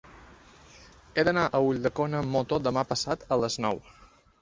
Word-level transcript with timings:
He 1.15 1.25
d'anar 1.29 1.45
a 1.45 1.61
Ulldecona 1.67 2.25
amb 2.25 2.35
moto 2.39 2.63
demà 2.71 2.89
passat 2.97 3.31
a 3.37 3.43
les 3.47 3.63
nou. 3.69 3.87